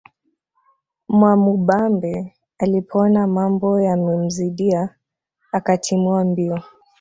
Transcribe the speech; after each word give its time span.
Mwamubambe 1.09 2.33
alipoona 2.57 3.27
mambo 3.27 3.81
yamemzidia 3.81 4.89
akatimua 5.51 6.25
mbio 6.25 6.61